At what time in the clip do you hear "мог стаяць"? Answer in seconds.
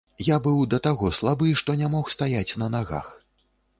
1.97-2.57